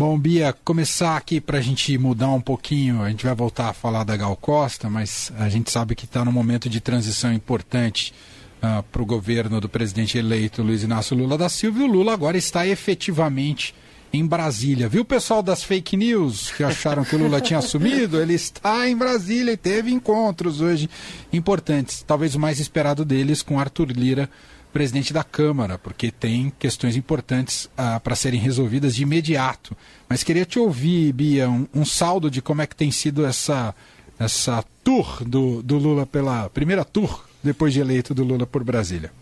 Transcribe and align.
Bom, 0.00 0.18
Bia, 0.18 0.54
começar 0.64 1.14
aqui 1.14 1.42
para 1.42 1.58
a 1.58 1.60
gente 1.60 1.98
mudar 1.98 2.30
um 2.30 2.40
pouquinho, 2.40 3.02
a 3.02 3.10
gente 3.10 3.26
vai 3.26 3.34
voltar 3.34 3.68
a 3.68 3.74
falar 3.74 4.02
da 4.02 4.16
Gal 4.16 4.34
Costa, 4.34 4.88
mas 4.88 5.30
a 5.38 5.46
gente 5.50 5.70
sabe 5.70 5.94
que 5.94 6.06
está 6.06 6.24
num 6.24 6.32
momento 6.32 6.70
de 6.70 6.80
transição 6.80 7.30
importante 7.30 8.14
uh, 8.62 8.66
ah, 8.66 8.84
para 8.90 9.02
o 9.02 9.04
governo 9.04 9.60
do 9.60 9.68
presidente 9.68 10.16
eleito 10.16 10.62
Luiz 10.62 10.82
Inácio 10.82 11.14
Lula 11.14 11.36
da 11.36 11.50
Silva 11.50 11.80
e 11.80 11.82
o 11.82 11.86
Lula 11.86 12.14
agora 12.14 12.38
está 12.38 12.66
efetivamente 12.66 13.74
em 14.10 14.26
Brasília. 14.26 14.88
Viu 14.88 15.02
o 15.02 15.04
pessoal 15.04 15.42
das 15.42 15.62
fake 15.62 15.98
news 15.98 16.50
que 16.50 16.64
acharam 16.64 17.04
que 17.04 17.14
o 17.14 17.18
Lula 17.18 17.38
tinha 17.38 17.58
assumido? 17.58 18.18
Ele 18.22 18.32
está 18.32 18.88
em 18.88 18.96
Brasília 18.96 19.52
e 19.52 19.56
teve 19.58 19.92
encontros 19.92 20.62
hoje 20.62 20.88
importantes, 21.30 22.02
talvez 22.06 22.34
o 22.34 22.40
mais 22.40 22.58
esperado 22.58 23.04
deles 23.04 23.42
com 23.42 23.60
Arthur 23.60 23.90
Lira 23.90 24.30
presidente 24.70 25.12
da 25.12 25.22
Câmara, 25.24 25.78
porque 25.78 26.10
tem 26.10 26.52
questões 26.58 26.96
importantes 26.96 27.68
ah, 27.76 28.00
para 28.00 28.14
serem 28.14 28.40
resolvidas 28.40 28.94
de 28.94 29.02
imediato. 29.02 29.76
Mas 30.08 30.22
queria 30.22 30.44
te 30.44 30.58
ouvir, 30.58 31.12
Bia, 31.12 31.48
um, 31.48 31.66
um, 31.74 31.84
saldo 31.84 32.30
de 32.30 32.40
como 32.40 32.62
é 32.62 32.66
que 32.66 32.76
tem 32.76 32.90
sido 32.90 33.26
essa, 33.26 33.74
essa 34.18 34.64
tour 34.82 35.24
do, 35.24 35.62
do 35.62 35.78
Lula 35.78 36.06
pela 36.06 36.48
primeira 36.50 36.84
tour 36.84 37.24
depois 37.42 37.72
de 37.72 37.80
eleito 37.80 38.14
do 38.14 38.24
Lula 38.24 38.46
por 38.46 38.62
Brasília. 38.64 39.12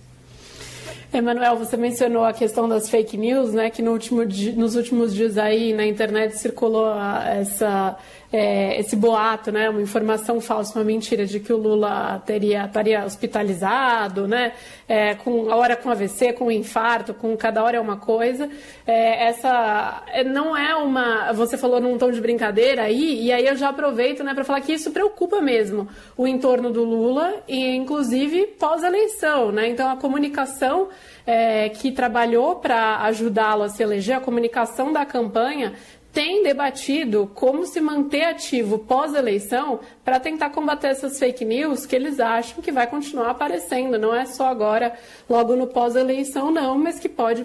Emanuel, 1.13 1.57
você 1.57 1.77
mencionou 1.77 2.25
a 2.25 2.35
questão 2.35 2.69
das 2.69 2.91
fake 2.91 3.17
news, 3.17 3.55
né? 3.55 3.71
Que 3.71 3.81
no 3.81 3.93
último, 3.93 4.23
nos 4.57 4.77
últimos 4.77 5.15
dias 5.15 5.39
aí 5.39 5.73
na 5.73 5.87
internet 5.87 6.37
circulou 6.37 6.95
essa 7.27 7.97
é, 8.33 8.79
esse 8.79 8.95
boato, 8.95 9.51
né, 9.51 9.71
uma 9.71 9.81
informação 9.81 10.41
falsa, 10.41 10.79
uma 10.79 10.85
mentira 10.85 11.25
de 11.25 11.41
que 11.41 11.53
o 11.53 11.57
Lula 11.57 12.23
teria 12.27 12.67
estaria 12.67 13.05
hospitalizado, 13.05 14.29
né, 14.29 14.53
é, 14.87 15.15
com 15.15 15.51
a 15.51 15.57
hora 15.57 15.77
com 15.77 15.91
AVC, 15.91 16.35
com 16.35 16.51
infarto, 16.51 17.15
com 17.15 17.35
cada 17.37 17.63
hora 17.65 17.79
é 17.79 17.81
uma 17.81 17.97
coisa. 17.97 18.49
É, 18.87 19.29
essa 19.29 20.03
é, 20.09 20.25
não 20.25 20.57
é 20.57 20.75
uma, 20.77 21.33
você 21.33 21.57
falou 21.57 21.81
num 21.81 21.97
tom 21.97 22.11
de 22.11 22.21
brincadeira 22.21 22.83
aí, 22.83 23.23
e 23.23 23.33
aí 23.33 23.47
eu 23.47 23.57
já 23.57 23.71
aproveito, 23.71 24.23
né, 24.23 24.35
para 24.35 24.45
falar 24.45 24.61
que 24.61 24.73
isso 24.73 24.91
preocupa 24.91 25.41
mesmo 25.41 25.89
o 26.17 26.27
entorno 26.27 26.71
do 26.71 26.85
Lula 26.85 27.43
e 27.49 27.75
inclusive 27.75 28.47
pós-eleição, 28.59 29.51
né. 29.51 29.69
Então 29.69 29.91
a 29.91 29.97
comunicação 29.97 30.89
é, 31.27 31.69
que 31.69 31.93
trabalhou 31.93 32.57
para 32.57 32.99
ajudá-lo 33.05 33.63
a 33.63 33.69
se 33.69 33.83
eleger, 33.83 34.17
a 34.17 34.21
comunicação 34.21 34.93
da 34.93 35.05
campanha 35.05 35.75
tem 36.19 36.43
debatido 36.43 37.31
como 37.33 37.65
se 37.65 37.81
manter 37.81 38.25
ativo 38.25 38.77
pós-eleição 38.77 39.79
para 40.05 40.19
tentar 40.19 40.51
combater 40.51 40.89
essas 40.89 41.17
fake 41.17 41.45
news 41.45 41.87
que 41.87 41.95
eles 41.95 42.19
acham 42.19 42.61
que 42.61 42.73
vai 42.73 42.89
continuar 42.89 43.31
aparecendo. 43.31 43.97
Não 44.01 44.13
é 44.13 44.27
só 44.27 44.49
agora, 44.49 44.95
logo 45.31 45.55
no 45.55 45.69
pós-eleição, 45.69 46.51
não, 46.51 46.77
mas 46.77 46.99
que 46.99 47.09
pode 47.09 47.45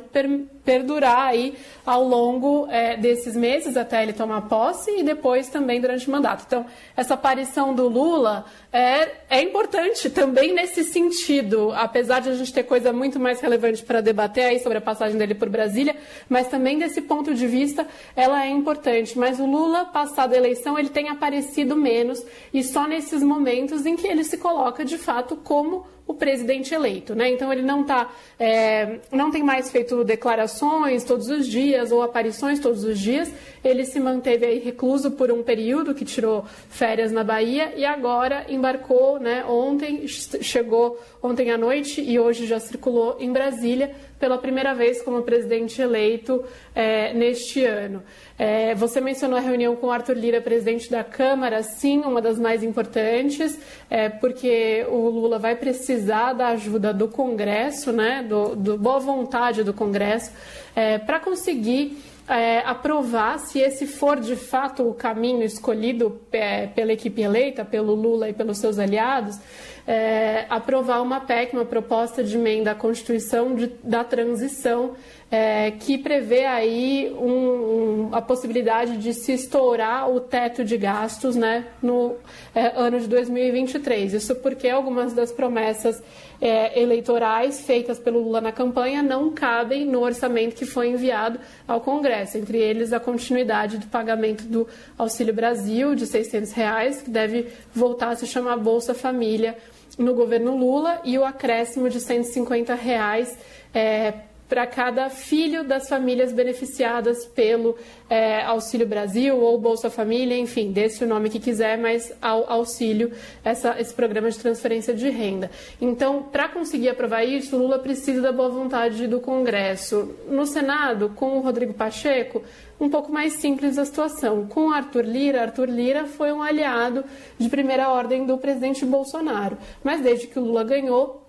perdurar 0.64 1.28
aí 1.28 1.56
ao 1.86 2.04
longo 2.04 2.68
é, 2.70 2.96
desses 2.96 3.36
meses 3.36 3.76
até 3.76 4.02
ele 4.02 4.14
tomar 4.14 4.44
posse 4.44 4.92
e 4.92 5.04
depois 5.04 5.50
também 5.50 5.82
durante 5.82 6.08
o 6.08 6.12
mandato. 6.12 6.46
Então, 6.48 6.66
essa 6.96 7.16
aparição 7.16 7.74
do 7.74 7.88
Lula 7.88 8.46
é, 8.72 9.10
é 9.30 9.42
importante 9.42 10.10
também 10.10 10.54
nesse 10.54 10.84
sentido, 10.84 11.72
apesar 11.76 12.22
de 12.22 12.30
a 12.30 12.36
gente 12.36 12.54
ter 12.54 12.64
coisa 12.64 12.94
muito 12.94 13.20
mais 13.20 13.42
relevante 13.42 13.84
para 13.84 14.02
debater 14.02 14.46
aí 14.46 14.60
sobre 14.60 14.78
a 14.78 14.82
passagem 14.82 15.18
dele 15.18 15.36
por 15.36 15.50
Brasília, 15.50 15.96
mas 16.30 16.48
também 16.48 16.80
desse 16.80 17.02
ponto 17.02 17.34
de 17.34 17.46
vista 17.46 17.86
ela 18.16 18.46
é 18.46 18.50
importante. 18.50 19.18
Mas 19.18 19.40
o 19.40 19.46
Lula, 19.46 19.86
passada 19.86 20.36
a 20.36 20.38
eleição, 20.38 20.80
ele 20.80 20.90
tem 20.90 21.10
aparecido 21.10 21.76
menos 21.76 22.24
e 22.54 22.64
só 22.64 22.88
nesses 22.88 23.22
momentos 23.22 23.86
em 23.86 23.96
que 23.96 24.08
ele 24.08 24.24
se 24.24 24.38
coloca 24.38 24.86
de 24.86 24.98
fato 24.98 25.36
como 25.36 25.86
o 26.06 26.14
presidente 26.14 26.74
eleito, 26.74 27.16
né? 27.16 27.30
Então 27.30 27.52
ele 27.52 27.62
não 27.62 27.84
tá, 27.84 28.12
é, 28.38 29.00
não 29.12 29.32
tem 29.32 29.42
mais 29.42 29.72
feito 29.72 30.04
declarações 30.04 31.04
todos 31.04 31.30
os 31.30 31.48
dias 31.48 31.92
ou 31.92 32.02
aparições 32.04 32.60
todos 32.60 32.84
os 32.84 33.00
dias. 33.00 33.32
Ele 33.64 33.86
se 33.86 34.00
manteve 34.00 34.46
aí 34.46 34.60
recluso 34.60 35.12
por 35.12 35.32
um 35.32 35.42
período 35.42 35.96
que 35.96 36.04
tirou 36.04 36.46
férias 36.70 37.12
na 37.12 37.24
Bahia 37.24 37.74
e 37.78 37.86
agora 37.86 38.46
embarcou, 38.50 39.18
né? 39.18 39.46
Ontem 39.46 40.06
chegou 40.08 41.00
ontem 41.22 41.52
à 41.52 41.58
noite 41.58 42.02
e 42.02 42.20
hoje 42.20 42.46
já 42.46 42.60
circulou 42.60 43.16
em 43.20 43.32
Brasília 43.32 43.96
pela 44.20 44.38
primeira 44.38 44.74
vez 44.74 45.02
como 45.02 45.22
presidente 45.22 45.82
eleito 45.82 46.44
é, 46.76 47.14
neste 47.14 47.64
ano. 47.66 48.04
É, 48.38 48.74
você 48.76 49.00
mencionou 49.00 49.38
a 49.38 49.42
reunião 49.42 49.76
com 49.76 49.92
Arthur 49.92 50.16
Lira, 50.16 50.42
presidente 50.42 50.90
da 50.90 51.04
Câmara, 51.04 51.62
sim, 51.62 52.00
uma 52.00 52.22
das 52.22 52.40
mais 52.40 52.64
importantes, 52.64 53.60
é, 53.90 54.10
porque 54.10 54.86
o 54.90 55.10
Lula 55.10 55.38
vai 55.38 55.56
precisar 55.56 55.93
da 56.02 56.48
ajuda 56.50 56.94
do 56.94 57.08
Congresso, 57.08 57.92
né, 57.92 58.24
do, 58.28 58.56
do 58.56 58.78
boa 58.78 59.00
vontade 59.00 59.64
do 59.64 59.74
Congresso, 59.74 60.32
é, 60.76 60.98
para 60.98 61.20
conseguir 61.20 61.98
é, 62.28 62.60
aprovar 62.60 63.40
se 63.40 63.60
esse 63.60 63.86
for 63.86 64.20
de 64.20 64.36
fato 64.36 64.88
o 64.88 64.94
caminho 64.94 65.44
escolhido 65.44 66.22
é, 66.32 66.68
pela 66.68 66.94
equipe 66.94 67.22
eleita, 67.22 67.66
pelo 67.66 67.94
Lula 67.94 68.30
e 68.30 68.34
pelos 68.34 68.58
seus 68.58 68.80
aliados, 68.80 69.38
é, 69.86 70.46
aprovar 70.50 71.02
uma 71.02 71.20
PEC, 71.20 71.54
uma 71.54 71.66
proposta 71.66 72.24
de 72.24 72.38
emenda 72.38 72.72
à 72.72 72.76
Constituição 72.76 73.54
de, 73.56 73.68
da 73.84 74.04
transição, 74.04 74.96
é, 75.30 75.72
que 75.72 75.98
prevê 75.98 76.46
aí 76.46 77.12
um, 77.20 77.26
um, 77.28 78.10
a 78.12 78.22
possibilidade 78.22 78.98
de 78.98 79.14
se 79.14 79.34
estourar 79.34 80.10
o 80.10 80.20
teto 80.20 80.64
de 80.64 80.78
gastos 80.78 81.36
né, 81.36 81.66
no 81.82 82.16
é, 82.54 82.72
ano 82.76 83.00
de 83.00 83.08
2023. 83.08 84.14
Isso 84.14 84.36
porque 84.36 84.70
algumas 84.70 85.12
das 85.12 85.32
promessas 85.32 86.04
é, 86.40 86.80
eleitorais 86.80 87.62
feitas 87.62 87.98
pelo 87.98 88.22
Lula 88.22 88.42
na 88.42 88.52
campanha 88.52 89.02
não 89.02 89.32
cabem 89.32 89.86
no 89.86 90.02
orçamento 90.02 90.56
que 90.56 90.66
foi 90.66 90.90
enviado 90.90 91.40
ao 91.68 91.82
Congresso, 91.82 92.38
entre 92.38 92.60
eles 92.60 92.94
a 92.94 93.00
continuidade 93.00 93.80
do 93.80 93.88
pagamento 93.88 94.44
do 94.44 94.68
Auxílio 94.98 95.34
Brasil 95.34 95.96
de 95.96 96.06
600 96.06 96.52
reais, 96.52 97.02
que 97.02 97.10
deve 97.10 97.48
voltar 97.74 98.10
a 98.10 98.16
se 98.16 98.28
chamar 98.28 98.58
Bolsa 98.58 98.94
Família 98.94 99.58
no 99.98 100.14
governo 100.14 100.56
Lula 100.56 101.02
e 101.04 101.18
o 101.18 101.26
acréscimo 101.26 101.90
de 101.90 102.00
150 102.00 102.74
reais 102.76 103.38
é, 103.74 104.14
para 104.54 104.68
cada 104.68 105.10
filho 105.10 105.64
das 105.64 105.90
famílias 105.90 106.32
beneficiadas 106.32 107.26
pelo 107.26 107.76
é, 108.08 108.44
Auxílio 108.44 108.86
Brasil 108.86 109.36
ou 109.36 109.58
Bolsa 109.58 109.90
Família, 109.90 110.38
enfim, 110.38 110.72
desse 110.72 111.04
o 111.04 111.08
nome 111.08 111.28
que 111.32 111.40
quiser, 111.40 111.76
mas 111.76 112.14
ao 112.22 112.48
auxílio, 112.48 113.12
essa, 113.44 113.76
esse 113.82 113.92
programa 113.92 114.30
de 114.30 114.38
transferência 114.38 114.94
de 114.94 115.10
renda. 115.10 115.50
Então, 115.82 116.22
para 116.22 116.48
conseguir 116.48 116.90
aprovar 116.90 117.24
isso, 117.24 117.58
Lula 117.58 117.80
precisa 117.80 118.22
da 118.22 118.32
boa 118.32 118.50
vontade 118.50 119.08
do 119.08 119.20
Congresso. 119.20 120.14
No 120.30 120.46
Senado, 120.46 121.10
com 121.16 121.36
o 121.36 121.42
Rodrigo 121.42 121.74
Pacheco, 121.74 122.44
um 122.80 122.92
pouco 122.92 123.12
mais 123.12 123.34
simples 123.34 123.80
a 123.80 123.86
situação. 123.86 124.46
Com 124.46 124.70
Arthur 124.70 125.04
Lira, 125.04 125.42
Arthur 125.42 125.68
Lira 125.68 126.06
foi 126.06 126.32
um 126.32 126.44
aliado 126.44 127.04
de 127.40 127.50
primeira 127.50 127.90
ordem 127.90 128.24
do 128.28 128.38
presidente 128.38 128.86
Bolsonaro. 128.86 129.58
Mas 129.84 130.02
desde 130.02 130.28
que 130.28 130.38
o 130.38 130.44
Lula 130.44 130.64
ganhou, 130.64 131.24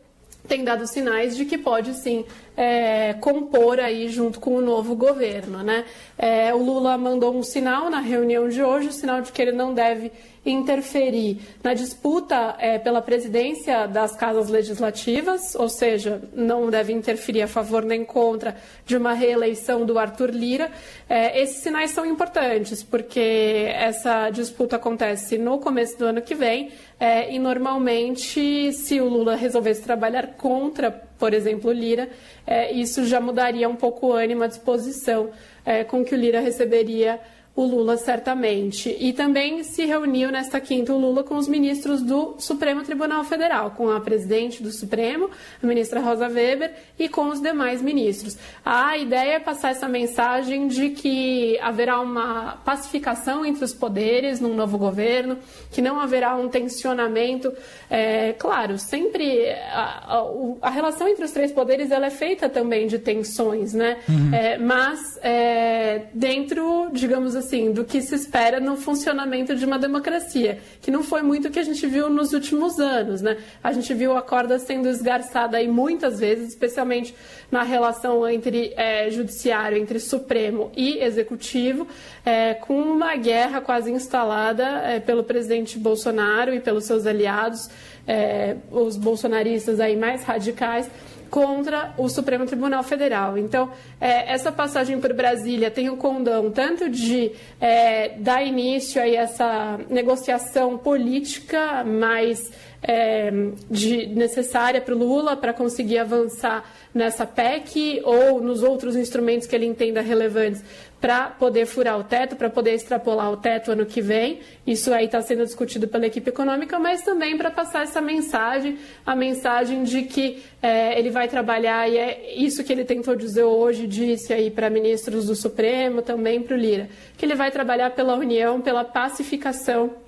tem 0.47 0.63
dado 0.63 0.87
sinais 0.87 1.37
de 1.37 1.45
que 1.45 1.57
pode 1.57 1.95
sim 1.95 2.25
é, 2.57 3.15
compor 3.15 3.81
aí 3.81 4.09
junto 4.09 4.41
com 4.41 4.57
o 4.57 4.61
novo 4.61 4.95
governo. 4.95 5.63
Né? 5.63 5.85
É, 6.19 6.55
o 6.55 6.59
Lula 6.59 6.97
mandou 6.97 7.35
um 7.35 7.43
sinal 7.43 7.91
na 7.91 8.01
reunião 8.01 8.49
de 8.49 8.63
hoje, 8.63 8.89
o 8.89 8.93
sinal 8.93 9.21
de 9.21 9.33
que 9.33 9.43
ele 9.43 9.53
não 9.53 9.75
deve 9.75 10.13
interferir 10.47 11.41
na 11.63 11.73
disputa 11.73 12.55
é, 12.59 12.79
pela 12.79 13.01
presidência 13.01 13.87
das 13.87 14.15
casas 14.15 14.49
legislativas, 14.49 15.55
ou 15.55 15.69
seja, 15.69 16.21
não 16.35 16.69
deve 16.69 16.93
interferir 16.93 17.43
a 17.43 17.49
favor 17.49 17.83
nem 17.83 18.05
contra 18.05 18.57
de 18.85 18.97
uma 18.97 19.15
reeleição 19.15 19.87
do 19.87 19.99
Arthur 19.99 20.31
Lira. 20.31 20.71
É, 21.09 21.41
esses 21.41 21.63
sinais 21.63 21.93
são 21.93 22.05
importantes, 22.05 22.83
porque 22.83 23.71
essa 23.75 24.29
disputa 24.31 24.77
acontece 24.77 25.39
no 25.39 25.59
começo 25.59 25.99
do 25.99 26.05
ano 26.05 26.21
que 26.21 26.35
vem, 26.35 26.73
é, 27.01 27.33
e 27.33 27.39
normalmente, 27.39 28.73
se 28.73 29.01
o 29.01 29.09
Lula 29.09 29.35
resolvesse 29.35 29.83
trabalhar 29.83 30.35
contra, 30.37 30.91
por 31.19 31.33
exemplo, 31.33 31.71
Lira, 31.73 32.09
é, 32.47 32.73
isso 32.73 33.05
já 33.05 33.21
mudaria 33.21 33.69
um 33.69 33.77
pouco 33.77 34.09
o 34.09 34.13
ânimo, 34.13 34.43
a 34.43 34.47
disposição 34.47 35.31
é, 35.65 35.85
com 35.85 36.05
que 36.05 36.15
o 36.15 36.19
Lira 36.19 36.41
receberia 36.41 37.21
o 37.57 37.65
Lula 37.65 37.97
certamente. 37.97 38.95
E 38.99 39.13
também 39.13 39.63
se 39.63 39.85
reuniu 39.85 40.31
nesta 40.31 40.61
quinta 40.61 40.93
o 40.93 40.99
Lula 40.99 41.23
com 41.23 41.37
os 41.37 41.47
ministros 41.47 42.03
do 42.03 42.35
Supremo 42.39 42.83
Tribunal 42.83 43.23
Federal, 43.23 43.71
com 43.71 43.91
a 43.91 44.01
presidente 44.01 44.63
do 44.63 44.73
Supremo, 44.73 45.31
a 45.63 45.67
ministra 45.67 46.01
Rosa 46.01 46.29
Weber, 46.29 46.73
e 46.99 47.09
com 47.09 47.29
os 47.29 47.41
demais 47.41 47.81
ministros. 47.81 48.37
A 48.65 48.99
ideia 48.99 49.35
é 49.35 49.41
passar 49.41 49.71
essa 49.71 49.89
mensagem 49.89 50.67
de 50.67 50.91
que 50.91 51.57
haverá 51.61 52.01
uma 52.01 52.57
pacificação 52.65 53.47
entre 53.47 53.65
os 53.65 53.73
poderes 53.73 54.41
num 54.41 54.55
novo 54.55 54.77
governo, 54.77 55.39
que 55.71 55.81
não 55.81 56.01
haverá 56.01 56.35
um 56.35 56.49
tensionamento. 56.49 57.53
É, 57.89 58.33
claro, 58.33 58.79
sempre 58.79 59.49
a, 59.71 60.17
a, 60.17 60.25
a, 60.63 60.71
relação 60.71 61.07
entre 61.07 61.25
os 61.25 61.31
três 61.31 61.53
poderes 61.53 61.93
ela 61.93 62.07
é 62.07 62.11
feita 62.11 62.49
também 62.49 62.89
de 62.89 62.99
tensões, 62.99 63.73
né? 63.73 63.99
Uhum. 64.09 64.35
É, 64.35 64.59
mas 64.59 65.19
é, 65.23 66.07
dentro, 66.13 66.89
digamos 66.93 67.37
assim, 67.37 67.44
assim, 67.45 67.73
do 67.73 67.85
que 67.85 68.01
se 68.01 68.15
espera 68.15 68.59
no 68.59 68.77
funcionamento 68.77 69.55
de 69.55 69.65
uma 69.65 69.79
democracia, 69.79 70.59
que 70.81 70.91
não 70.91 71.03
foi 71.03 71.23
muito 71.23 71.49
o 71.49 71.51
que 71.51 71.59
a 71.59 71.63
gente 71.63 71.87
viu 71.87 72.09
nos 72.09 72.33
últimos 72.33 72.81
anos, 72.81 73.21
né? 73.21 73.37
A 73.63 73.73
gente 73.73 73.93
viu 73.95 74.17
a 74.17 74.23
corda 74.23 74.59
sendo 74.59 74.89
esgarçada 74.89 75.59
aí 75.59 75.69
muitas 75.69 76.19
vezes, 76.19 76.49
especialmente 76.49 77.15
na 77.51 77.63
relação 77.63 78.27
entre 78.29 78.73
é, 78.77 79.11
judiciário, 79.11 79.79
entre 79.79 80.01
Supremo 80.01 80.73
e 80.77 80.99
Executivo, 80.99 81.87
é, 82.25 82.55
com 82.55 82.81
uma 82.81 83.15
guerra 83.17 83.61
quase 83.61 83.93
instalada 83.93 84.65
é, 84.65 84.99
pelo 84.99 85.23
presidente 85.23 85.79
Bolsonaro 85.79 86.55
e 86.55 86.61
pelos 86.61 86.85
seus 86.85 87.07
aliados, 87.07 87.69
é, 88.07 88.57
os 88.71 88.97
bolsonaristas 88.97 89.81
aí 89.81 89.97
mais 89.97 90.25
radicais, 90.25 90.91
contra 91.31 91.95
o 91.97 92.09
Supremo 92.09 92.47
Tribunal 92.47 92.83
Federal. 92.83 93.37
Então, 93.37 93.71
é, 94.01 94.33
essa 94.33 94.51
passagem 94.53 95.01
por 95.01 95.13
Brasília 95.13 95.71
tem 95.71 95.89
o 95.91 95.97
condão 95.97 96.51
tanto 96.51 96.89
de 96.89 97.33
é, 97.61 98.11
dar 98.19 98.45
início 98.45 99.01
a 99.01 99.09
essa 99.09 99.79
negociação 99.89 100.79
política 100.79 101.85
mais 101.85 102.51
é, 102.87 103.31
de, 103.71 104.07
necessária 104.09 104.81
para 104.81 104.95
o 104.95 104.99
Lula 104.99 105.35
para 105.37 105.55
conseguir 105.55 105.99
avançar 105.99 106.71
nessa 106.93 107.27
PEC 107.27 108.03
ou 108.05 108.43
nos 108.43 108.63
outros 108.63 108.95
instrumentos 108.95 109.47
que 109.47 109.57
ele 109.57 109.65
entenda 109.65 110.03
relevantes 110.03 110.63
para 111.01 111.29
poder 111.29 111.67
furar 111.67 111.99
o 111.99 112.05
teto, 112.05 112.37
para 112.37 112.49
poder 112.49 112.73
extrapolar 112.73 113.31
o 113.31 113.37
teto 113.37 113.73
ano 113.73 113.85
que 113.85 114.01
vem. 114.01 114.41
Isso 114.67 114.93
aí 114.93 115.07
está 115.07 115.21
sendo 115.21 115.45
discutido 115.45 115.89
pela 115.89 116.07
equipe 116.07 116.29
econômica, 116.29 116.79
mas 116.79 117.03
também 117.03 117.37
para 117.37 117.51
passar 117.51 117.83
essa 117.83 118.01
mensagem, 118.01 118.79
a 119.05 119.17
mensagem 119.17 119.83
de 119.83 120.03
que 120.03 120.43
é, 120.63 120.99
ele 120.99 121.11
vai 121.11 121.27
trabalhar, 121.27 121.89
e 121.89 121.99
é 121.99 122.35
isso 122.37 122.63
que 122.63 122.73
ele 122.73 122.85
tentou 122.85 123.17
dizer 123.17 123.45
hoje, 123.45 123.87
disse 123.87 124.33
aí 124.33 124.51
para 124.51 124.71
ministros 124.71 125.27
do 125.27 125.35
Supremo, 125.35 126.01
também 126.01 126.43
para 126.43 126.55
o 126.55 126.59
Lira, 126.59 126.89
que 127.17 127.25
ele 127.25 127.35
vai 127.35 127.51
trabalhar 127.51 127.91
pela 127.91 128.15
união, 128.15 128.61
pela 128.61 128.85
pacificação 128.85 130.04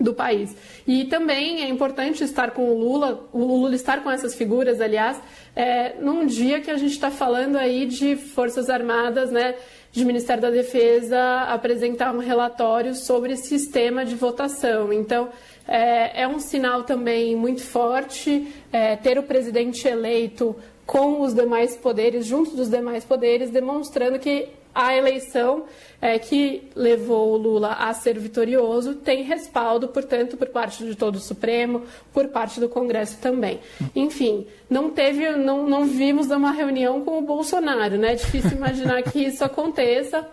do 0.00 0.14
país. 0.14 0.54
E 0.86 1.04
também 1.04 1.62
é 1.62 1.68
importante 1.68 2.22
estar 2.22 2.52
com 2.52 2.70
o 2.70 2.78
Lula, 2.78 3.28
o 3.32 3.44
Lula 3.44 3.74
estar 3.74 4.02
com 4.02 4.10
essas 4.10 4.34
figuras, 4.34 4.80
aliás, 4.80 5.20
é, 5.56 5.94
num 6.00 6.24
dia 6.24 6.60
que 6.60 6.70
a 6.70 6.76
gente 6.76 6.92
está 6.92 7.10
falando 7.10 7.56
aí 7.56 7.86
de 7.86 8.14
Forças 8.14 8.70
Armadas, 8.70 9.30
né, 9.30 9.56
de 9.90 10.04
Ministério 10.04 10.42
da 10.42 10.50
Defesa 10.50 11.42
apresentar 11.48 12.14
um 12.14 12.18
relatório 12.18 12.94
sobre 12.94 13.36
sistema 13.36 14.04
de 14.04 14.14
votação. 14.14 14.92
Então, 14.92 15.30
é, 15.66 16.22
é 16.22 16.28
um 16.28 16.38
sinal 16.38 16.84
também 16.84 17.34
muito 17.34 17.62
forte 17.62 18.46
é, 18.72 18.96
ter 18.96 19.18
o 19.18 19.22
presidente 19.22 19.88
eleito 19.88 20.54
com 20.86 21.20
os 21.20 21.34
demais 21.34 21.76
poderes, 21.76 22.24
junto 22.24 22.56
dos 22.56 22.70
demais 22.70 23.04
poderes, 23.04 23.50
demonstrando 23.50 24.18
que 24.18 24.48
a 24.74 24.94
eleição 24.94 25.64
é, 26.00 26.18
que 26.18 26.70
levou 26.74 27.32
o 27.32 27.36
Lula 27.36 27.72
a 27.72 27.92
ser 27.92 28.18
vitorioso 28.18 28.94
tem 28.94 29.22
respaldo, 29.22 29.88
portanto, 29.88 30.36
por 30.36 30.48
parte 30.48 30.84
de 30.84 30.94
todo 30.94 31.16
o 31.16 31.20
Supremo, 31.20 31.82
por 32.12 32.28
parte 32.28 32.60
do 32.60 32.68
Congresso 32.68 33.18
também. 33.20 33.60
Enfim, 33.94 34.46
não 34.70 34.90
teve, 34.90 35.30
não, 35.30 35.68
não 35.68 35.84
vimos 35.86 36.28
uma 36.30 36.52
reunião 36.52 37.04
com 37.04 37.18
o 37.18 37.22
Bolsonaro, 37.22 37.96
né? 37.96 38.12
É 38.12 38.16
difícil 38.16 38.52
imaginar 38.52 39.02
que 39.02 39.18
isso 39.24 39.44
aconteça, 39.44 40.26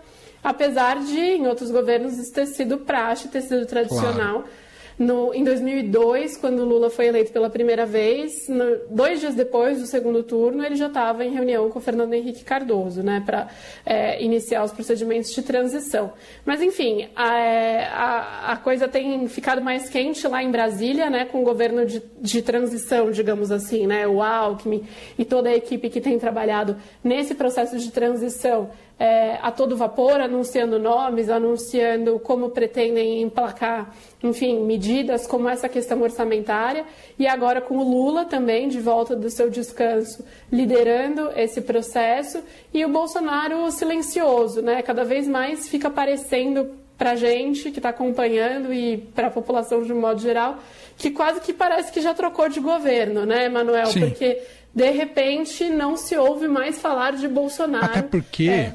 apesar 0.44 1.00
de 1.00 1.20
em 1.20 1.48
outros 1.48 1.72
governos 1.72 2.18
isso 2.18 2.34
ter 2.34 2.46
sido 2.46 2.78
praxe, 2.80 3.30
ter 3.30 3.42
sido 3.42 3.66
tradicional. 3.66 4.42
Claro 4.42 4.65
no, 4.98 5.34
em 5.34 5.44
2002, 5.44 6.38
quando 6.38 6.64
Lula 6.64 6.90
foi 6.90 7.08
eleito 7.08 7.32
pela 7.34 7.50
primeira 7.50 7.86
vez, 7.86 8.48
no, 8.48 8.78
dois 8.90 9.20
dias 9.20 9.36
depois 9.36 9.80
do 9.80 9.86
segundo 9.86 10.24
turno, 10.24 10.64
ele 10.64 10.76
já 10.76 10.88
estava 10.88 11.26
em 11.26 11.34
reunião 11.34 11.70
com 11.70 11.80
o 11.80 11.82
Fernando 11.82 12.14
Henrique 12.14 12.46
Cardoso, 12.46 13.04
né, 13.04 13.22
para 13.26 13.50
é, 13.86 14.24
iniciar 14.24 14.64
os 14.64 14.72
procedimentos 14.72 15.34
de 15.34 15.42
transição. 15.42 16.14
Mas, 16.46 16.62
enfim, 16.62 17.10
a, 17.14 17.28
a, 17.28 18.52
a, 18.54 18.58
coisa 18.58 18.88
tem 18.88 19.28
ficado 19.28 19.62
mais 19.62 19.90
quente 19.90 20.26
lá 20.30 20.42
em 20.42 20.50
Brasília, 20.50 21.10
né, 21.10 21.26
com 21.26 21.42
o 21.42 21.44
governo 21.44 21.86
de, 21.86 22.02
de 22.22 22.42
transição, 22.42 23.12
digamos 23.12 23.52
assim, 23.52 23.86
né, 23.86 24.08
o 24.08 24.24
Alckmin 24.24 24.84
e 25.20 25.26
toda 25.26 25.50
a 25.50 25.56
equipe 25.56 25.90
que 25.90 26.00
tem 26.00 26.18
trabalhado 26.18 26.78
nesse 27.04 27.36
processo 27.36 27.78
de 27.78 27.92
transição 27.92 28.70
é, 28.98 29.38
a 29.42 29.52
todo 29.52 29.76
vapor, 29.76 30.22
anunciando 30.22 30.80
nomes, 30.80 31.30
anunciando 31.30 32.18
como 32.20 32.50
pretendem 32.50 33.22
emplacar, 33.22 33.94
enfim, 34.24 34.62
medidas 34.62 35.28
como 35.28 35.50
essa 35.50 35.68
questão 35.68 36.02
orçamentária. 36.02 36.86
E 37.20 37.28
agora 37.28 37.60
com 37.60 37.78
o 37.78 37.84
Lula 37.84 38.26
também, 38.26 38.70
de 38.70 38.80
volta 38.80 39.16
do 39.16 39.30
seu 39.30 39.50
descanso, 39.50 40.24
liderando 40.52 41.30
esse 41.36 41.62
processo. 41.62 42.42
E 42.74 42.86
o 42.86 42.90
Bolsonaro 42.90 43.70
silencioso, 43.72 44.62
né? 44.62 44.82
Cada 44.82 45.04
vez 45.04 45.28
mais 45.28 45.68
fica 45.68 45.90
aparecendo 45.90 46.70
para 46.98 47.12
a 47.12 47.16
gente 47.16 47.72
que 47.72 47.80
está 47.80 47.90
acompanhando 47.90 48.74
e 48.74 48.98
para 49.14 49.28
a 49.28 49.32
população 49.32 49.84
de 49.84 49.92
um 49.92 50.00
modo 50.00 50.22
geral, 50.22 50.60
que 50.98 51.12
quase 51.12 51.42
que 51.42 51.52
parece 51.52 51.92
que 51.92 52.00
já 52.00 52.14
trocou 52.14 52.48
de 52.48 52.62
governo, 52.62 53.26
né, 53.26 53.50
Manuel? 53.50 53.88
Sim. 53.88 54.00
Porque 54.00 54.42
de 54.74 54.92
repente 54.92 55.70
não 55.70 55.98
se 55.98 56.18
ouve 56.18 56.48
mais 56.48 56.80
falar 56.80 57.14
de 57.14 57.28
Bolsonaro. 57.28 57.86
Até 57.86 58.02
porque 58.02 58.48
é. 58.48 58.74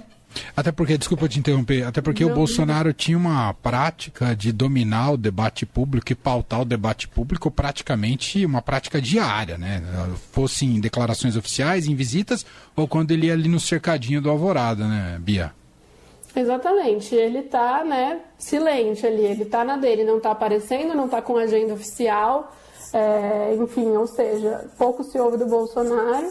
Até 0.57 0.73
porque, 0.73 0.97
desculpa 0.97 1.29
te 1.29 1.39
interromper, 1.39 1.85
até 1.85 2.01
porque 2.01 2.25
não, 2.25 2.33
o 2.33 2.35
Bolsonaro 2.35 2.89
não. 2.89 2.95
tinha 2.95 3.17
uma 3.17 3.53
prática 3.55 4.35
de 4.35 4.53
dominar 4.53 5.13
o 5.13 5.17
debate 5.17 5.67
público 5.67 6.13
e 6.13 6.15
pautar 6.15 6.61
o 6.61 6.65
debate 6.65 7.09
público 7.09 7.51
praticamente 7.51 8.45
uma 8.45 8.63
prática 8.63 9.01
diária, 9.01 9.59
né? 9.59 9.83
Fosse 10.33 10.65
em 10.65 10.81
declarações 10.81 11.37
oficiais, 11.37 11.87
em 11.87 11.95
visitas, 11.95 12.45
ou 12.77 12.87
quando 12.87 13.11
ele 13.11 13.27
ia 13.27 13.33
ali 13.33 13.49
no 13.49 13.61
cercadinho 13.61 14.21
do 14.21 14.31
Alvorada, 14.31 14.87
né, 14.87 15.19
Bia? 15.21 15.53
Exatamente, 16.35 17.15
ele 17.15 17.39
está 17.39 17.85
né, 17.85 18.21
silente 18.39 19.05
ali, 19.05 19.25
ele 19.25 19.43
está 19.43 19.65
na 19.65 19.77
dele, 19.77 20.05
não 20.05 20.19
está 20.19 20.31
aparecendo, 20.31 20.95
não 20.95 21.07
está 21.07 21.21
com 21.21 21.37
agenda 21.37 21.75
oficial, 21.75 22.55
é, 22.93 23.57
enfim, 23.57 23.89
ou 23.97 24.07
seja, 24.07 24.65
pouco 24.79 25.03
se 25.03 25.19
ouve 25.19 25.37
do 25.37 25.47
Bolsonaro 25.47 26.31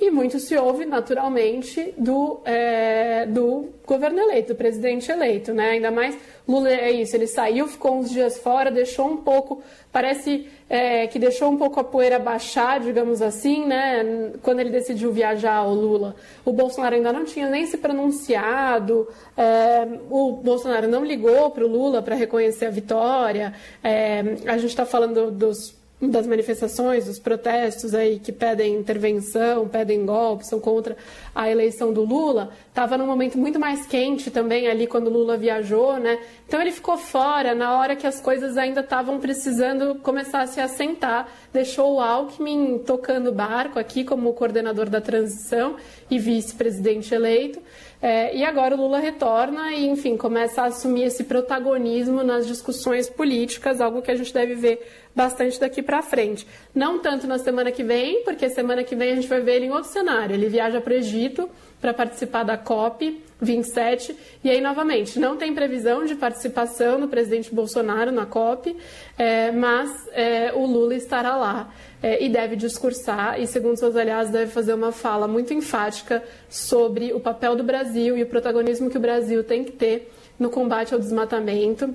e 0.00 0.10
muito 0.10 0.38
se 0.38 0.56
ouve, 0.56 0.86
naturalmente, 0.86 1.92
do, 1.98 2.40
é, 2.44 3.26
do 3.26 3.68
governo 3.86 4.18
eleito, 4.18 4.54
do 4.54 4.56
presidente 4.56 5.12
eleito, 5.12 5.52
né? 5.52 5.70
Ainda 5.70 5.90
mais 5.90 6.16
Lula 6.48 6.70
é 6.70 6.90
isso, 6.90 7.14
ele 7.14 7.26
saiu, 7.26 7.68
ficou 7.68 7.98
uns 7.98 8.10
dias 8.10 8.38
fora, 8.38 8.70
deixou 8.70 9.06
um 9.06 9.18
pouco, 9.18 9.62
parece 9.92 10.48
é, 10.68 11.06
que 11.06 11.18
deixou 11.18 11.50
um 11.50 11.56
pouco 11.56 11.78
a 11.78 11.84
poeira 11.84 12.18
baixar, 12.18 12.80
digamos 12.80 13.20
assim, 13.20 13.66
né? 13.66 14.32
Quando 14.42 14.60
ele 14.60 14.70
decidiu 14.70 15.12
viajar, 15.12 15.62
o 15.64 15.74
Lula, 15.74 16.16
o 16.44 16.52
Bolsonaro 16.52 16.94
ainda 16.94 17.12
não 17.12 17.24
tinha 17.24 17.48
nem 17.48 17.66
se 17.66 17.76
pronunciado, 17.76 19.06
é, 19.36 19.86
o 20.08 20.32
Bolsonaro 20.32 20.88
não 20.88 21.04
ligou 21.04 21.50
para 21.50 21.64
o 21.64 21.68
Lula 21.68 22.00
para 22.00 22.14
reconhecer 22.14 22.66
a 22.66 22.70
vitória. 22.70 23.52
É, 23.84 24.20
a 24.46 24.56
gente 24.56 24.70
está 24.70 24.86
falando 24.86 25.30
dos 25.30 25.79
das 26.08 26.26
manifestações, 26.26 27.04
dos 27.04 27.18
protestos 27.18 27.94
aí 27.94 28.18
que 28.18 28.32
pedem 28.32 28.74
intervenção, 28.74 29.68
pedem 29.68 30.06
golpe, 30.06 30.46
são 30.46 30.58
contra 30.58 30.96
a 31.34 31.50
eleição 31.50 31.92
do 31.92 32.02
Lula, 32.04 32.50
estava 32.68 32.96
num 32.96 33.06
momento 33.06 33.36
muito 33.36 33.60
mais 33.60 33.84
quente 33.86 34.30
também 34.30 34.66
ali 34.66 34.86
quando 34.86 35.10
Lula 35.10 35.36
viajou, 35.36 35.98
né? 35.98 36.18
Então 36.48 36.60
ele 36.60 36.72
ficou 36.72 36.96
fora 36.96 37.54
na 37.54 37.78
hora 37.78 37.94
que 37.94 38.06
as 38.06 38.20
coisas 38.20 38.56
ainda 38.56 38.80
estavam 38.80 39.20
precisando 39.20 39.96
começar 39.96 40.40
a 40.40 40.46
se 40.46 40.60
assentar, 40.60 41.28
deixou 41.52 41.94
o 41.94 42.00
Alckmin 42.00 42.78
tocando 42.78 43.30
barco 43.30 43.78
aqui 43.78 44.02
como 44.02 44.32
coordenador 44.32 44.88
da 44.88 45.00
transição 45.00 45.76
e 46.10 46.18
vice-presidente 46.18 47.14
eleito. 47.14 47.60
É, 48.02 48.34
e 48.34 48.44
agora 48.44 48.74
o 48.74 48.78
Lula 48.78 48.98
retorna 48.98 49.74
e, 49.74 49.86
enfim, 49.86 50.16
começa 50.16 50.62
a 50.62 50.66
assumir 50.66 51.04
esse 51.04 51.24
protagonismo 51.24 52.22
nas 52.22 52.46
discussões 52.46 53.10
políticas, 53.10 53.80
algo 53.80 54.00
que 54.00 54.10
a 54.10 54.16
gente 54.16 54.32
deve 54.32 54.54
ver 54.54 54.86
bastante 55.14 55.60
daqui 55.60 55.82
para 55.82 56.00
frente. 56.00 56.46
Não 56.74 56.98
tanto 56.98 57.26
na 57.26 57.38
semana 57.38 57.70
que 57.70 57.84
vem, 57.84 58.24
porque 58.24 58.48
semana 58.48 58.82
que 58.82 58.96
vem 58.96 59.12
a 59.12 59.14
gente 59.16 59.28
vai 59.28 59.40
ver 59.40 59.56
ele 59.56 59.66
em 59.66 59.70
outro 59.70 59.90
cenário. 59.90 60.34
Ele 60.34 60.48
viaja 60.48 60.80
para 60.80 60.94
o 60.94 60.96
Egito 60.96 61.50
para 61.80 61.94
participar 61.94 62.42
da 62.42 62.56
COP 62.56 63.22
27 63.40 64.14
e 64.44 64.50
aí 64.50 64.60
novamente 64.60 65.18
não 65.18 65.36
tem 65.36 65.54
previsão 65.54 66.04
de 66.04 66.14
participação 66.14 67.00
do 67.00 67.08
presidente 67.08 67.54
Bolsonaro 67.54 68.12
na 68.12 68.26
COP, 68.26 68.76
é, 69.16 69.50
mas 69.50 69.90
é, 70.12 70.52
o 70.52 70.66
Lula 70.66 70.94
estará 70.94 71.36
lá. 71.36 71.72
É, 72.02 72.24
e 72.24 72.30
deve 72.30 72.56
discursar 72.56 73.38
e 73.38 73.46
segundo 73.46 73.76
seus 73.76 73.94
aliados 73.94 74.32
deve 74.32 74.50
fazer 74.50 74.72
uma 74.72 74.90
fala 74.90 75.28
muito 75.28 75.52
enfática 75.52 76.24
sobre 76.48 77.12
o 77.12 77.20
papel 77.20 77.54
do 77.54 77.62
Brasil 77.62 78.16
e 78.16 78.22
o 78.22 78.26
protagonismo 78.26 78.88
que 78.88 78.96
o 78.96 79.00
Brasil 79.00 79.44
tem 79.44 79.64
que 79.64 79.72
ter 79.72 80.10
no 80.38 80.48
combate 80.48 80.94
ao 80.94 80.98
desmatamento 80.98 81.94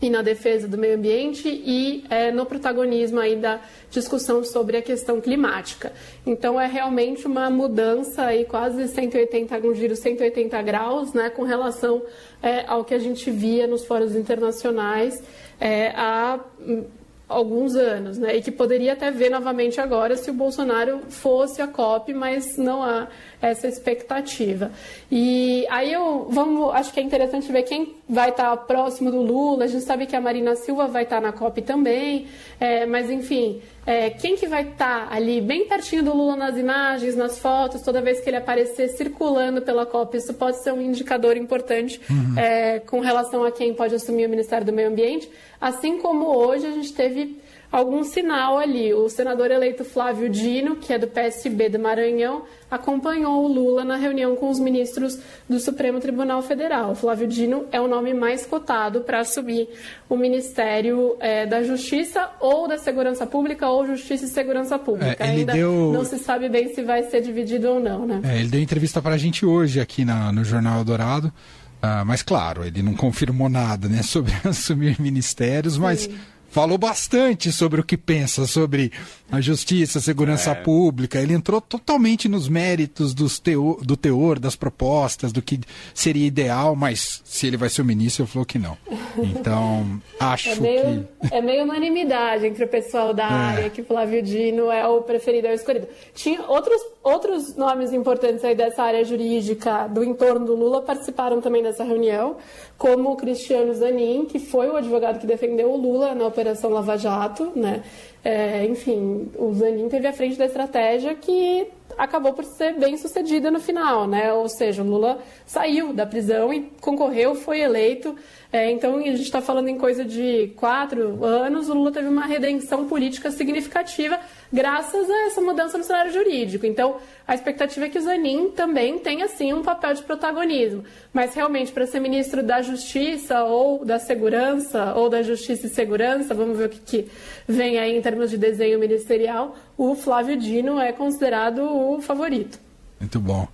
e 0.00 0.10
na 0.10 0.20
defesa 0.20 0.68
do 0.68 0.76
meio 0.76 0.96
ambiente 0.96 1.48
e 1.48 2.04
é, 2.10 2.30
no 2.30 2.44
protagonismo 2.44 3.18
aí 3.18 3.36
da 3.36 3.60
discussão 3.90 4.44
sobre 4.44 4.76
a 4.76 4.82
questão 4.82 5.20
climática. 5.20 5.92
Então 6.26 6.60
é 6.60 6.66
realmente 6.66 7.26
uma 7.26 7.48
mudança 7.48 8.22
aí 8.22 8.44
quase 8.44 8.88
180, 8.88 9.56
um 9.66 9.74
giro 9.74 9.96
180 9.96 10.60
graus, 10.62 11.12
né, 11.14 11.30
com 11.30 11.44
relação 11.44 12.02
é, 12.42 12.64
ao 12.66 12.84
que 12.84 12.92
a 12.92 12.98
gente 12.98 13.30
via 13.30 13.66
nos 13.66 13.86
fóruns 13.86 14.14
internacionais 14.14 15.22
é, 15.58 15.88
há 15.96 16.40
hum, 16.60 16.84
alguns 17.26 17.74
anos, 17.74 18.18
né, 18.18 18.36
e 18.36 18.42
que 18.42 18.52
poderia 18.52 18.92
até 18.92 19.10
ver 19.10 19.30
novamente 19.30 19.80
agora 19.80 20.16
se 20.16 20.30
o 20.30 20.34
Bolsonaro 20.34 21.00
fosse 21.08 21.62
a 21.62 21.66
COP, 21.66 22.12
mas 22.12 22.56
não 22.58 22.82
há 22.82 23.08
essa 23.48 23.68
expectativa. 23.68 24.70
E 25.10 25.66
aí 25.70 25.92
eu 25.92 26.26
vamos, 26.30 26.74
acho 26.74 26.92
que 26.92 27.00
é 27.00 27.02
interessante 27.02 27.50
ver 27.50 27.62
quem 27.62 27.94
vai 28.08 28.30
estar 28.30 28.56
próximo 28.58 29.10
do 29.10 29.20
Lula. 29.20 29.64
A 29.64 29.66
gente 29.66 29.84
sabe 29.84 30.06
que 30.06 30.16
a 30.16 30.20
Marina 30.20 30.54
Silva 30.56 30.86
vai 30.86 31.02
estar 31.02 31.20
na 31.20 31.32
COP 31.32 31.62
também, 31.62 32.26
é, 32.60 32.86
mas 32.86 33.10
enfim, 33.10 33.60
é, 33.86 34.10
quem 34.10 34.36
que 34.36 34.48
vai 34.48 34.62
estar 34.62 35.12
ali 35.12 35.40
bem 35.40 35.66
pertinho 35.66 36.02
do 36.02 36.14
Lula 36.14 36.36
nas 36.36 36.56
imagens, 36.56 37.14
nas 37.14 37.38
fotos, 37.38 37.82
toda 37.82 38.00
vez 38.00 38.20
que 38.20 38.28
ele 38.28 38.36
aparecer 38.36 38.88
circulando 38.88 39.62
pela 39.62 39.86
COP, 39.86 40.16
isso 40.16 40.34
pode 40.34 40.62
ser 40.62 40.72
um 40.72 40.80
indicador 40.80 41.36
importante 41.36 42.00
uhum. 42.10 42.38
é, 42.38 42.80
com 42.80 43.00
relação 43.00 43.44
a 43.44 43.52
quem 43.52 43.72
pode 43.74 43.94
assumir 43.94 44.26
o 44.26 44.28
Ministério 44.28 44.66
do 44.66 44.72
Meio 44.72 44.88
Ambiente, 44.88 45.30
assim 45.60 45.98
como 45.98 46.26
hoje 46.26 46.66
a 46.66 46.70
gente 46.72 46.92
teve 46.92 47.38
algum 47.70 48.04
sinal 48.04 48.58
ali. 48.58 48.92
O 48.94 49.08
senador 49.08 49.50
eleito 49.50 49.84
Flávio 49.84 50.28
Dino, 50.28 50.76
que 50.76 50.92
é 50.92 50.98
do 50.98 51.06
PSB 51.06 51.68
do 51.68 51.78
Maranhão, 51.78 52.42
acompanhou 52.70 53.44
o 53.44 53.48
Lula 53.48 53.84
na 53.84 53.96
reunião 53.96 54.34
com 54.36 54.50
os 54.50 54.58
ministros 54.58 55.18
do 55.48 55.58
Supremo 55.60 56.00
Tribunal 56.00 56.42
Federal. 56.42 56.94
Flávio 56.94 57.26
Dino 57.26 57.66
é 57.70 57.80
o 57.80 57.86
nome 57.86 58.12
mais 58.12 58.44
cotado 58.44 59.02
para 59.02 59.20
assumir 59.20 59.68
o 60.08 60.16
Ministério 60.16 61.16
é, 61.20 61.46
da 61.46 61.62
Justiça 61.62 62.28
ou 62.40 62.66
da 62.66 62.78
Segurança 62.78 63.26
Pública 63.26 63.68
ou 63.68 63.86
Justiça 63.86 64.24
e 64.24 64.28
Segurança 64.28 64.78
Pública. 64.78 65.24
É, 65.24 65.28
Ainda 65.28 65.52
deu... 65.52 65.92
não 65.92 66.04
se 66.04 66.18
sabe 66.18 66.48
bem 66.48 66.74
se 66.74 66.82
vai 66.82 67.04
ser 67.04 67.20
dividido 67.20 67.68
ou 67.68 67.80
não, 67.80 68.06
né? 68.06 68.20
É, 68.24 68.38
ele 68.38 68.48
deu 68.48 68.60
entrevista 68.60 69.00
para 69.00 69.14
a 69.14 69.18
gente 69.18 69.46
hoje 69.46 69.80
aqui 69.80 70.04
na, 70.04 70.32
no 70.32 70.44
Jornal 70.44 70.84
Dourado. 70.84 71.32
Uh, 71.76 72.04
mas 72.06 72.22
claro, 72.22 72.64
ele 72.64 72.82
não 72.82 72.94
confirmou 72.94 73.48
nada 73.48 73.86
né, 73.86 74.00
sobre 74.04 74.32
assumir 74.44 75.00
ministérios, 75.00 75.76
mas 75.78 76.00
Sim 76.00 76.18
falou 76.56 76.78
bastante 76.78 77.52
sobre 77.52 77.82
o 77.82 77.84
que 77.84 77.98
pensa 77.98 78.46
sobre 78.46 78.90
a 79.30 79.42
justiça, 79.42 79.98
a 79.98 80.00
segurança 80.00 80.52
é. 80.52 80.54
pública. 80.54 81.20
Ele 81.20 81.34
entrou 81.34 81.60
totalmente 81.60 82.30
nos 82.30 82.48
méritos 82.48 83.12
dos 83.12 83.38
teor, 83.38 83.84
do 83.84 83.94
teor, 83.94 84.38
das 84.38 84.56
propostas, 84.56 85.32
do 85.32 85.42
que 85.42 85.60
seria 85.92 86.26
ideal, 86.26 86.74
mas 86.74 87.20
se 87.26 87.46
ele 87.46 87.58
vai 87.58 87.68
ser 87.68 87.82
o 87.82 87.84
ministro, 87.84 88.22
ele 88.22 88.30
falou 88.30 88.46
que 88.46 88.58
não. 88.58 88.78
Então, 89.18 90.00
acho 90.18 90.48
é 90.48 90.54
meio, 90.54 91.08
que. 91.20 91.34
É 91.34 91.42
meio 91.42 91.64
unanimidade 91.64 92.46
entre 92.46 92.64
o 92.64 92.68
pessoal 92.68 93.12
da 93.12 93.24
é. 93.24 93.32
área 93.32 93.70
que 93.70 93.82
Flávio 93.82 94.22
Dino 94.22 94.70
é 94.70 94.88
o 94.88 95.02
preferido, 95.02 95.48
é 95.48 95.50
o 95.50 95.54
escolhido. 95.54 95.88
Tinha 96.14 96.40
outros, 96.48 96.80
outros 97.02 97.54
nomes 97.54 97.92
importantes 97.92 98.42
aí 98.42 98.54
dessa 98.54 98.82
área 98.82 99.04
jurídica 99.04 99.88
do 99.88 100.02
entorno 100.02 100.46
do 100.46 100.54
Lula 100.54 100.80
participaram 100.80 101.38
também 101.42 101.62
dessa 101.62 101.84
reunião, 101.84 102.38
como 102.78 103.12
o 103.12 103.16
Cristiano 103.16 103.74
Zanin, 103.74 104.24
que 104.24 104.38
foi 104.38 104.68
o 104.68 104.76
advogado 104.76 105.18
que 105.18 105.26
defendeu 105.26 105.70
o 105.70 105.76
Lula 105.76 106.14
na 106.14 106.26
operação 106.26 106.45
Operação 106.46 106.70
Lava 106.70 106.96
Jato, 106.96 107.52
né? 107.56 107.82
É, 108.22 108.64
enfim, 108.64 109.28
o 109.36 109.52
Zanin 109.52 109.88
teve 109.88 110.06
à 110.06 110.12
frente 110.12 110.38
da 110.38 110.46
estratégia 110.46 111.12
que 111.14 111.66
acabou 111.98 112.32
por 112.32 112.44
ser 112.44 112.74
bem 112.74 112.96
sucedida 112.96 113.50
no 113.50 113.58
final, 113.58 114.06
né? 114.06 114.32
Ou 114.32 114.48
seja, 114.48 114.82
o 114.82 114.86
Lula 114.86 115.18
saiu 115.44 115.92
da 115.92 116.06
prisão 116.06 116.52
e 116.52 116.70
concorreu, 116.80 117.34
foi 117.34 117.60
eleito. 117.60 118.16
É, 118.56 118.70
então, 118.70 118.96
a 118.96 119.02
gente 119.02 119.20
está 119.20 119.42
falando 119.42 119.68
em 119.68 119.76
coisa 119.76 120.02
de 120.02 120.50
quatro 120.56 121.22
anos, 121.22 121.68
o 121.68 121.74
Lula 121.74 121.92
teve 121.92 122.08
uma 122.08 122.24
redenção 122.24 122.88
política 122.88 123.30
significativa 123.30 124.18
graças 124.50 125.10
a 125.10 125.26
essa 125.26 125.42
mudança 125.42 125.76
no 125.76 125.84
cenário 125.84 126.10
jurídico. 126.10 126.64
Então, 126.64 126.96
a 127.28 127.34
expectativa 127.34 127.84
é 127.84 127.90
que 127.90 127.98
o 127.98 128.00
Zanin 128.00 128.48
também 128.52 128.98
tenha, 128.98 129.28
sim, 129.28 129.52
um 129.52 129.62
papel 129.62 129.92
de 129.92 130.02
protagonismo. 130.04 130.84
Mas, 131.12 131.34
realmente, 131.34 131.70
para 131.70 131.86
ser 131.86 132.00
ministro 132.00 132.42
da 132.42 132.62
Justiça 132.62 133.44
ou 133.44 133.84
da 133.84 133.98
Segurança, 133.98 134.94
ou 134.94 135.10
da 135.10 135.20
Justiça 135.20 135.66
e 135.66 135.68
Segurança, 135.70 136.32
vamos 136.32 136.56
ver 136.56 136.64
o 136.64 136.70
que, 136.70 136.80
que 136.80 137.10
vem 137.46 137.78
aí 137.78 137.94
em 137.94 138.00
termos 138.00 138.30
de 138.30 138.38
desenho 138.38 138.78
ministerial, 138.78 139.54
o 139.76 139.94
Flávio 139.94 140.34
Dino 140.34 140.80
é 140.80 140.94
considerado 140.94 141.58
o 141.58 142.00
favorito. 142.00 142.65
Muito 142.98 143.20
bom. 143.20 143.46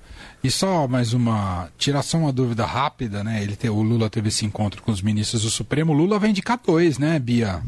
E 0.42 0.50
só 0.50 0.87
mais 0.87 1.12
uma, 1.12 1.68
tirar 1.76 2.02
só 2.02 2.18
uma 2.18 2.32
dúvida 2.32 2.64
rápida, 2.64 3.22
né? 3.25 3.42
Ele 3.42 3.56
te, 3.56 3.68
o 3.68 3.82
Lula 3.82 4.08
teve 4.08 4.28
esse 4.28 4.44
encontro 4.46 4.82
com 4.82 4.90
os 4.90 5.02
ministros 5.02 5.42
do 5.42 5.50
Supremo. 5.50 5.92
O 5.92 5.96
Lula 5.96 6.18
vai 6.18 6.30
indicar 6.30 6.61
dois, 6.64 6.99
né, 6.99 7.18
Bia? 7.18 7.61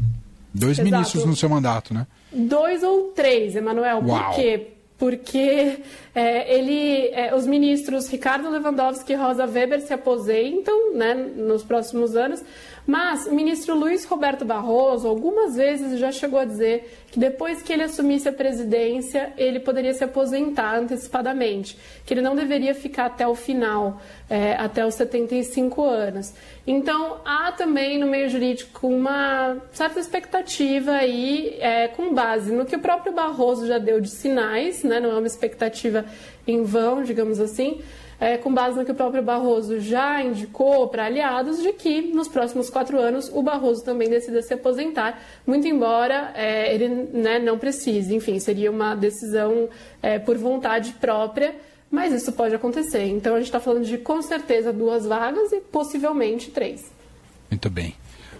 Dois 0.53 0.79
Exato. 0.79 0.89
ministros 0.89 1.25
no 1.25 1.35
seu 1.35 1.49
mandato, 1.49 1.93
né? 1.93 2.07
Dois 2.33 2.81
ou 2.81 3.11
três, 3.15 3.55
Emanuel. 3.55 4.01
Por 4.01 4.35
quê? 4.35 4.67
Porque 4.97 5.79
é, 6.13 6.57
ele, 6.57 7.09
é, 7.09 7.35
os 7.35 7.45
ministros 7.45 8.07
Ricardo 8.07 8.49
Lewandowski 8.49 9.11
e 9.11 9.15
Rosa 9.15 9.45
Weber 9.45 9.81
se 9.81 9.93
aposentam 9.93 10.93
né, 10.95 11.13
nos 11.13 11.63
próximos 11.63 12.15
anos, 12.15 12.41
mas 12.85 13.25
o 13.25 13.33
ministro 13.33 13.75
Luiz 13.75 14.05
Roberto 14.05 14.45
Barroso 14.45 15.07
algumas 15.07 15.55
vezes 15.55 15.99
já 15.99 16.11
chegou 16.11 16.39
a 16.39 16.45
dizer 16.45 17.05
que 17.11 17.19
depois 17.19 17.61
que 17.61 17.73
ele 17.73 17.83
assumisse 17.83 18.29
a 18.29 18.33
presidência, 18.33 19.33
ele 19.37 19.59
poderia 19.59 19.93
se 19.93 20.03
aposentar 20.03 20.77
antecipadamente, 20.77 21.77
que 22.05 22.13
ele 22.13 22.21
não 22.21 22.35
deveria 22.35 22.75
ficar 22.75 23.05
até 23.05 23.27
o 23.27 23.33
final, 23.33 23.99
é, 24.29 24.53
até 24.53 24.85
os 24.85 24.93
75 24.95 25.83
anos. 25.83 26.33
Então, 26.67 27.21
há 27.25 27.51
também 27.51 27.97
no 27.97 28.05
meio 28.05 28.29
jurídico 28.29 28.87
uma 28.87 29.57
certa 29.71 29.99
expectativa 29.99 30.91
aí, 30.91 31.57
é, 31.59 31.87
com 31.87 32.13
base 32.13 32.51
no 32.51 32.65
que 32.65 32.75
o 32.75 32.79
próprio 32.79 33.13
Barroso 33.13 33.65
já 33.65 33.77
deu 33.77 33.99
de 33.99 34.09
sinais, 34.09 34.83
né, 34.83 34.99
não 34.99 35.11
é 35.11 35.17
uma 35.17 35.27
expectativa 35.27 36.05
em 36.47 36.63
vão, 36.63 37.03
digamos 37.03 37.39
assim, 37.39 37.81
é, 38.19 38.37
com 38.37 38.53
base 38.53 38.77
no 38.77 38.85
que 38.85 38.91
o 38.91 38.95
próprio 38.95 39.21
Barroso 39.21 39.79
já 39.79 40.21
indicou 40.21 40.87
para 40.87 41.05
aliados, 41.05 41.61
de 41.61 41.73
que 41.73 42.01
nos 42.01 42.27
próximos 42.27 42.69
quatro 42.69 42.99
anos 42.99 43.29
o 43.33 43.41
Barroso 43.41 43.83
também 43.83 44.09
decida 44.09 44.41
se 44.41 44.53
aposentar, 44.53 45.21
muito 45.45 45.67
embora 45.67 46.31
é, 46.35 46.73
ele 46.73 46.87
né, 46.87 47.39
não 47.39 47.57
precise. 47.57 48.15
Enfim, 48.15 48.39
seria 48.39 48.71
uma 48.71 48.95
decisão 48.95 49.69
é, 50.01 50.19
por 50.19 50.37
vontade 50.37 50.93
própria, 50.93 51.55
mas 51.91 52.13
isso 52.13 52.31
pode 52.31 52.55
acontecer. 52.55 53.05
Então 53.07 53.33
a 53.33 53.37
gente 53.37 53.47
está 53.47 53.59
falando 53.59 53.85
de 53.85 53.97
com 53.97 54.21
certeza 54.21 54.71
duas 54.71 55.05
vagas 55.05 55.51
e 55.51 55.59
possivelmente 55.59 56.51
três. 56.51 56.91
Muito 57.49 57.69
bem. 57.69 57.95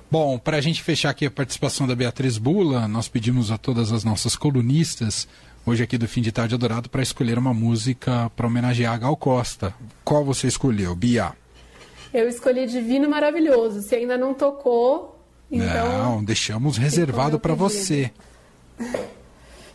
Bom, 0.09 0.37
para 0.37 0.57
a 0.57 0.61
gente 0.61 0.83
fechar 0.83 1.09
aqui 1.09 1.25
a 1.25 1.31
participação 1.31 1.87
da 1.87 1.95
Beatriz 1.95 2.37
Bula, 2.37 2.87
nós 2.87 3.07
pedimos 3.07 3.51
a 3.51 3.57
todas 3.57 3.91
as 3.91 4.03
nossas 4.03 4.35
colunistas 4.35 5.27
hoje 5.65 5.83
aqui 5.83 5.97
do 5.97 6.07
Fim 6.07 6.21
de 6.21 6.31
Tarde 6.31 6.55
Adorado 6.55 6.89
para 6.89 7.01
escolher 7.01 7.37
uma 7.37 7.53
música 7.53 8.31
para 8.35 8.47
homenagear 8.47 8.93
a 8.93 8.97
Gal 8.97 9.17
Costa. 9.17 9.73
Qual 10.03 10.23
você 10.23 10.47
escolheu, 10.47 10.95
Bia? 10.95 11.33
Eu 12.13 12.29
escolhi 12.29 12.67
Divino 12.67 13.09
Maravilhoso. 13.09 13.81
Se 13.81 13.95
ainda 13.95 14.17
não 14.17 14.33
tocou, 14.33 15.19
então. 15.51 16.03
Não, 16.03 16.23
deixamos 16.23 16.77
reservado 16.77 17.39
para 17.39 17.53
você. 17.53 18.11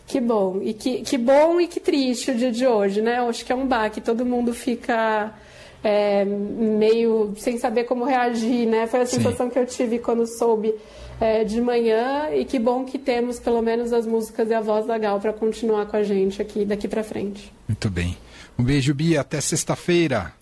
Que 0.07 0.19
bom. 0.19 0.59
E 0.61 0.73
que, 0.73 1.03
que 1.03 1.17
bom 1.17 1.61
e 1.61 1.67
que 1.67 1.79
triste 1.79 2.31
o 2.31 2.35
dia 2.35 2.51
de 2.51 2.67
hoje, 2.67 3.01
né? 3.01 3.19
Eu 3.19 3.29
acho 3.29 3.45
que 3.45 3.51
é 3.53 3.55
um 3.55 3.65
baque. 3.65 4.01
Todo 4.01 4.25
mundo 4.25 4.53
fica 4.53 5.33
é, 5.81 6.25
meio 6.25 7.33
sem 7.37 7.57
saber 7.57 7.85
como 7.85 8.03
reagir, 8.03 8.67
né? 8.67 8.87
Foi 8.87 8.99
a 8.99 9.05
sensação 9.05 9.45
Sim. 9.45 9.53
que 9.53 9.59
eu 9.59 9.65
tive 9.65 9.99
quando 9.99 10.27
soube 10.27 10.75
é, 11.21 11.43
de 11.43 11.61
manhã 11.61 12.31
e 12.33 12.43
que 12.43 12.57
bom 12.57 12.83
que 12.83 12.97
temos 12.97 13.39
pelo 13.39 13.61
menos 13.61 13.93
as 13.93 14.07
músicas 14.07 14.49
e 14.49 14.53
a 14.55 14.59
voz 14.59 14.87
da 14.87 14.97
Gal 14.97 15.19
para 15.19 15.31
continuar 15.31 15.85
com 15.85 15.95
a 15.95 16.01
gente 16.01 16.41
aqui 16.41 16.65
daqui 16.65 16.87
para 16.87 17.03
frente. 17.03 17.53
Muito 17.67 17.89
bem. 17.91 18.17
Um 18.57 18.63
beijo, 18.63 18.91
Bia. 18.95 19.21
Até 19.21 19.39
sexta-feira. 19.39 20.33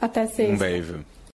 Até 0.00 0.26
sexta. 0.26 0.54
Um 0.54 0.56
beijo. 0.56 1.04